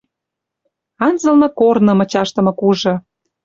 [1.07, 2.93] Анзылны корны мычашдымы кужы